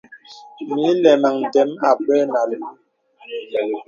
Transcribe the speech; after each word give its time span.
Mə 0.73 0.81
ilɛmaŋ 0.91 1.35
ndə̀m 1.45 1.69
àbə̀ 1.89 2.19
nə 2.31 2.35
alúú. 2.41 2.65